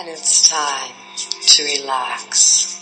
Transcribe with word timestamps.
And 0.00 0.08
it's 0.08 0.48
time 0.48 0.92
to 1.46 1.62
relax. 1.64 2.80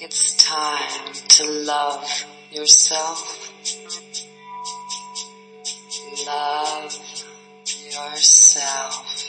It's 0.00 0.34
time 0.36 1.12
to 1.12 1.44
love 1.44 2.24
yourself. 2.50 3.50
Love 6.26 6.98
yourself. 7.84 9.24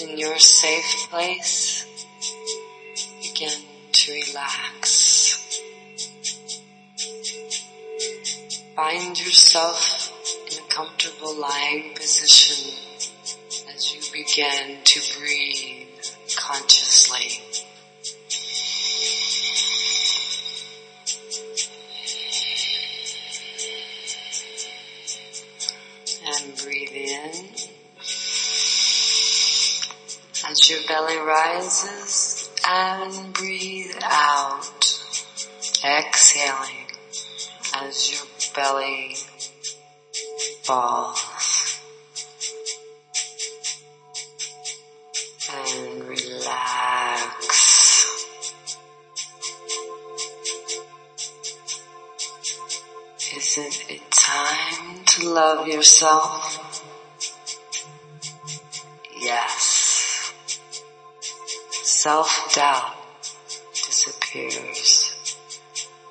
In 0.00 0.18
your 0.18 0.38
safe 0.38 1.08
place, 1.10 1.86
begin 3.22 3.52
to 3.92 4.12
relax. 4.12 5.07
Find 8.78 9.18
yourself 9.18 10.12
in 10.52 10.56
a 10.56 10.68
comfortable 10.68 11.34
lying 11.34 11.94
position 11.96 12.74
as 13.74 13.92
you 13.92 14.00
begin 14.12 14.84
to 14.84 15.18
breathe 15.18 15.88
consciously. 16.36 17.42
And 26.24 26.56
breathe 26.62 26.92
in. 26.92 27.48
As 30.48 30.70
your 30.70 30.86
belly 30.86 31.16
rises 31.16 32.48
and 32.64 33.32
breathe 33.32 33.96
out, 34.04 35.02
exhaling 35.84 36.87
as 37.82 38.10
your 38.10 38.26
belly 38.54 39.14
falls. 40.62 41.24
And 45.50 46.04
relax. 46.04 47.38
Isn't 53.36 53.90
it 53.90 54.10
time 54.10 55.04
to 55.04 55.28
love 55.28 55.66
yourself? 55.68 56.82
Yes. 59.18 60.32
Self-doubt 61.82 62.94
disappears. 63.72 65.14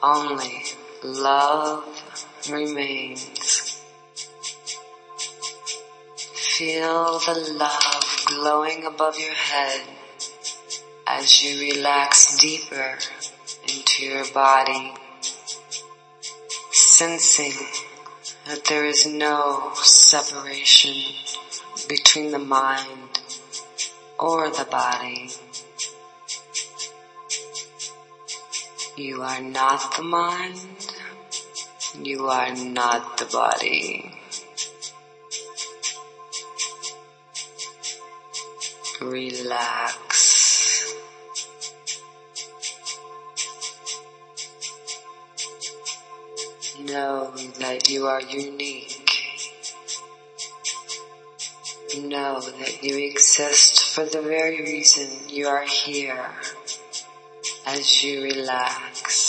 Only 0.01 0.76
love 1.03 1.83
remains. 2.49 3.81
Feel 6.57 7.19
the 7.19 7.55
love 7.57 8.23
glowing 8.25 8.85
above 8.85 9.17
your 9.19 9.33
head 9.33 9.81
as 11.05 11.43
you 11.43 11.73
relax 11.73 12.37
deeper 12.39 12.97
into 13.63 14.05
your 14.05 14.25
body, 14.33 14.93
sensing 16.71 17.53
that 18.47 18.65
there 18.65 18.85
is 18.85 19.05
no 19.05 19.71
separation 19.75 20.95
between 21.87 22.31
the 22.31 22.39
mind 22.39 23.19
or 24.19 24.49
the 24.49 24.65
body. 24.65 25.29
You 28.97 29.21
are 29.21 29.41
not 29.41 29.95
the 29.95 30.03
mind. 30.03 30.86
You 31.95 32.27
are 32.27 32.53
not 32.53 33.17
the 33.17 33.25
body. 33.25 34.11
Relax. 39.01 40.93
Know 46.79 47.31
that 47.59 47.89
you 47.89 48.05
are 48.05 48.21
unique. 48.21 49.09
Know 51.97 52.41
that 52.41 52.83
you 52.83 52.97
exist 53.09 53.95
for 53.95 54.05
the 54.05 54.21
very 54.21 54.61
reason 54.61 55.29
you 55.29 55.47
are 55.47 55.65
here 55.65 56.29
as 57.65 58.03
you 58.03 58.23
relax. 58.23 59.26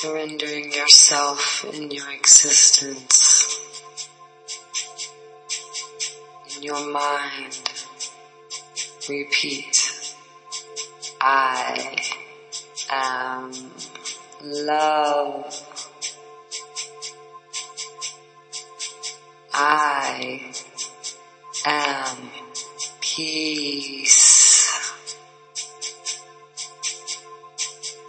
Surrendering 0.00 0.72
yourself 0.72 1.64
in 1.74 1.90
your 1.90 2.08
existence, 2.12 3.58
in 6.54 6.62
your 6.62 6.86
mind, 6.88 7.58
repeat, 9.08 10.14
I 11.20 11.96
am 12.88 13.52
love. 14.40 15.90
I 19.52 20.52
am 21.66 22.30
peace. 23.00 24.48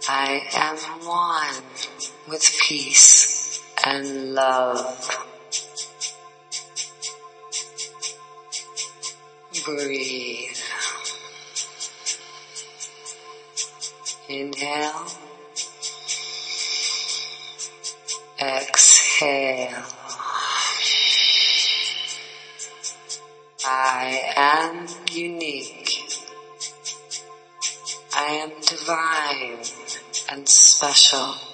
I 0.08 0.42
am 0.54 0.76
one 1.04 1.69
with 2.28 2.58
peace 2.60 3.62
and 3.84 4.34
love. 4.34 5.26
Breathe. 9.64 10.56
Inhale. 14.28 15.06
Exhale. 18.40 19.84
I 23.64 24.32
am 24.36 24.86
unique. 25.12 26.02
I 28.14 28.26
am 28.32 28.50
divine 28.60 29.58
and 30.30 30.48
special 30.48 31.49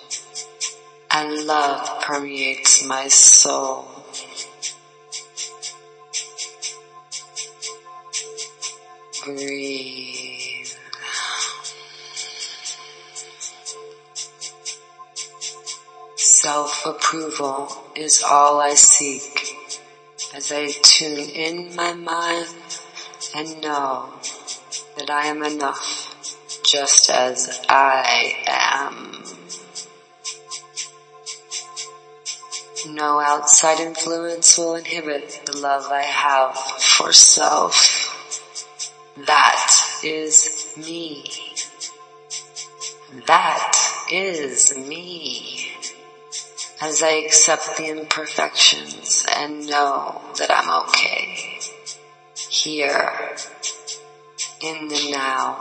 and 1.17 1.47
love 1.47 2.03
permeates 2.03 2.85
my 2.85 3.09
soul. 3.09 3.89
Breathe. 9.25 10.69
Self-approval 16.17 17.73
is 17.95 18.23
all 18.23 18.61
I 18.61 18.75
seek 18.75 19.57
as 20.35 20.53
I 20.53 20.67
tune 20.67 21.31
in 21.31 21.75
my 21.75 21.95
mind 21.95 22.49
and 23.35 23.63
know 23.63 24.13
that 24.99 25.09
I 25.09 25.29
am 25.29 25.43
enough 25.43 26.63
just 26.63 27.09
as 27.09 27.65
I 27.71 28.35
am. 28.47 29.36
No 32.89 33.21
outside 33.21 33.81
influence 33.81 34.57
will 34.57 34.77
inhibit 34.77 35.43
the 35.45 35.57
love 35.57 35.91
I 35.91 36.03
have 36.03 36.57
for 36.57 37.13
self. 37.13 38.13
That 39.27 39.73
is 40.05 40.67
me. 40.77 41.25
That 43.27 43.77
is 44.13 44.77
me 44.77 45.73
as 46.81 47.03
I 47.03 47.23
accept 47.25 47.77
the 47.77 47.87
imperfections 47.87 49.25
and 49.35 49.67
know 49.67 50.21
that 50.39 50.51
I'm 50.51 50.85
okay. 50.85 51.59
Here, 52.37 53.37
in 54.63 54.89
the 54.89 55.11
now, 55.11 55.61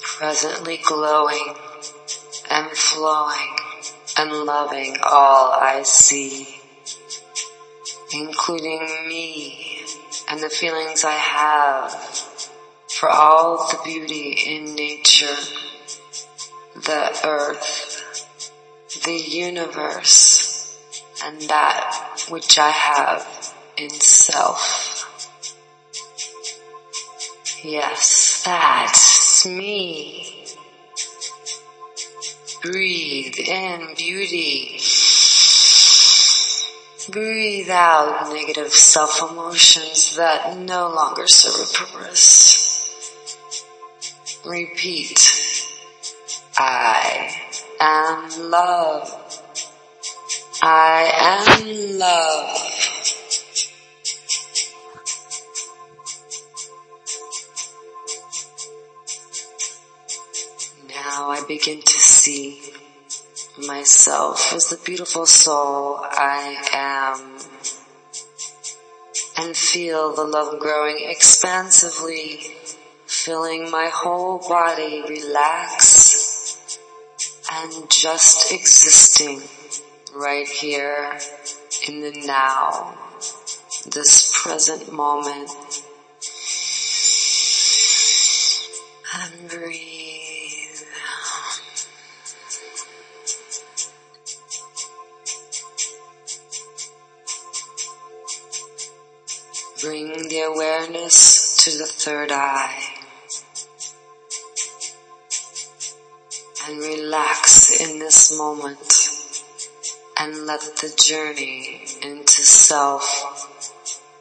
presently 0.00 0.80
glowing 0.84 1.54
and 2.50 2.70
flowing 2.70 3.56
and 4.18 4.32
loving 4.32 4.96
all 5.02 5.52
I 5.52 5.82
see, 5.84 6.48
including 8.12 9.06
me 9.08 9.84
and 10.28 10.40
the 10.40 10.48
feelings 10.48 11.04
I 11.04 11.12
have 11.12 11.92
for 12.88 13.10
all 13.10 13.68
the 13.70 13.78
beauty 13.84 14.36
in 14.46 14.74
nature 14.74 15.36
the 16.74 17.20
earth, 17.24 18.24
the 19.04 19.16
universe, 19.16 20.78
and 21.24 21.40
that 21.42 22.24
which 22.28 22.58
I 22.58 22.70
have 22.70 23.54
in 23.76 23.90
self. 23.90 25.04
Yes, 27.64 28.42
that's 28.44 29.46
me. 29.46 30.47
Breathe 32.60 33.38
in 33.38 33.94
beauty. 33.96 34.80
Breathe 37.08 37.70
out 37.70 38.32
negative 38.32 38.72
self-emotions 38.72 40.16
that 40.16 40.58
no 40.58 40.92
longer 40.92 41.28
serve 41.28 41.70
a 41.70 41.72
purpose. 41.72 42.58
Repeat. 44.44 45.20
I 46.58 47.30
am 47.80 48.50
love. 48.50 49.40
I 50.60 51.12
am 51.14 51.98
love. 51.98 52.77
Begin 61.48 61.80
to 61.80 61.98
see 61.98 62.60
myself 63.66 64.52
as 64.52 64.68
the 64.68 64.76
beautiful 64.84 65.24
soul 65.24 65.96
I 65.98 66.62
am 66.74 67.38
and 69.38 69.56
feel 69.56 70.14
the 70.14 70.24
love 70.24 70.60
growing 70.60 70.98
expansively, 71.00 72.54
filling 73.06 73.70
my 73.70 73.90
whole 73.92 74.38
body, 74.46 75.02
relax 75.08 76.68
and 77.50 77.90
just 77.90 78.52
existing 78.52 79.40
right 80.14 80.46
here 80.46 81.18
in 81.88 82.00
the 82.00 82.26
now, 82.26 82.94
this 83.86 84.30
present 84.34 84.92
moment. 84.92 85.50
And 89.14 89.48
breathe. 89.48 89.97
Awareness 100.54 101.56
to 101.58 101.78
the 101.78 101.86
third 101.86 102.30
eye. 102.32 102.84
And 106.66 106.78
relax 106.78 107.70
in 107.70 107.98
this 107.98 108.36
moment 108.36 108.78
and 110.18 110.46
let 110.46 110.60
the 110.60 110.92
journey 111.02 111.86
into 112.02 112.42
self 112.42 113.06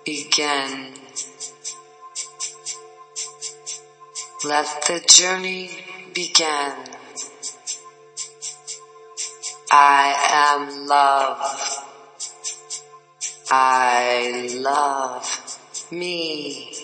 begin. 0.05 0.93
Let 4.45 4.67
the 4.87 5.03
journey 5.07 5.69
begin. 6.13 6.73
I 9.71 10.15
am 10.29 10.87
love. 10.87 11.83
I 13.49 14.49
love 14.61 15.46
me. 15.91 16.76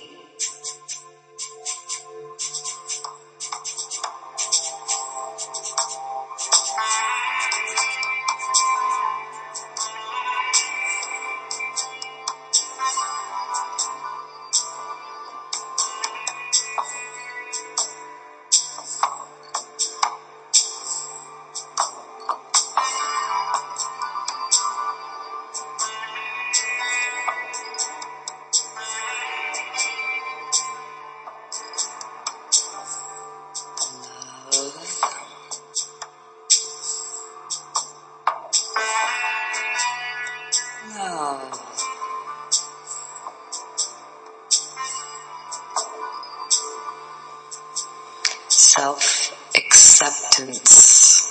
Self-acceptance. 48.75 51.29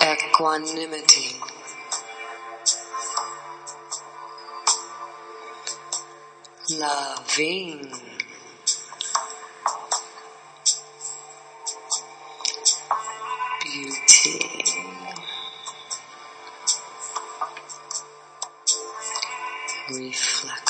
Equanimity. 0.00 1.36
Loving. 6.70 7.92
Beauty. 13.62 14.58
reflection. 19.90 20.67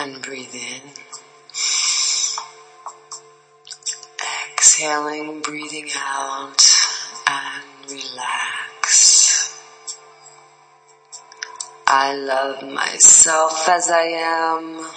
And 0.00 0.22
breathe 0.22 0.54
in. 0.54 0.80
Exhaling, 4.46 5.40
breathing 5.40 5.88
out 5.96 6.64
and 7.26 7.90
relax. 7.90 9.58
I 11.88 12.14
love 12.14 12.62
myself 12.62 13.68
as 13.68 13.90
I 13.90 14.02
am 14.02 14.88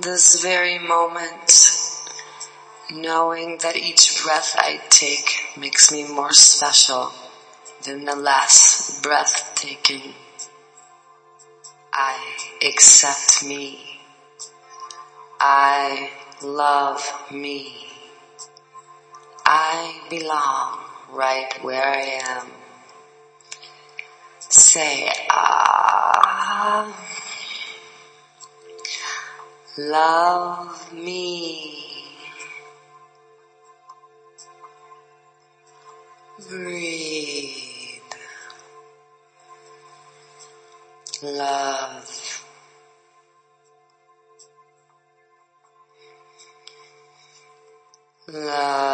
this 0.00 0.42
very 0.42 0.80
moment, 0.80 1.52
knowing 2.90 3.58
that 3.58 3.76
each 3.76 4.20
breath 4.24 4.56
I 4.58 4.80
take 4.88 5.30
makes 5.56 5.92
me 5.92 6.12
more 6.12 6.32
special 6.32 7.12
than 7.84 8.04
the 8.04 8.16
last 8.16 9.00
breath 9.04 9.52
taken. 9.54 10.12
I 11.92 12.18
accept 12.66 13.44
me. 13.44 13.89
I 15.40 16.10
love 16.42 17.02
me. 17.32 17.86
I 19.46 20.00
belong 20.10 20.80
right 21.10 21.52
where 21.62 21.82
I 21.82 22.20
am. 22.28 22.46
Say, 24.38 25.10
ah, 25.30 26.94
love 29.78 30.92
me. 30.92 31.84
Breathe. 36.48 38.02
Love. 41.22 42.29
Love. 48.32 48.89